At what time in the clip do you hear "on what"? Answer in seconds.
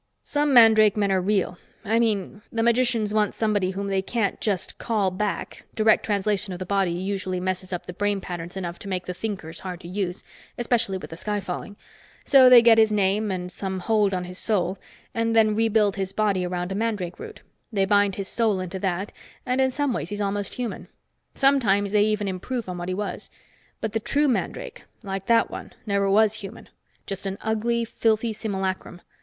22.67-22.89